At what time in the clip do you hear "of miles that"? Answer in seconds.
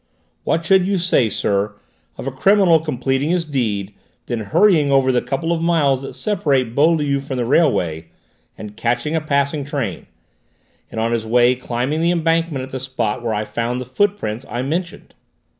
5.51-6.15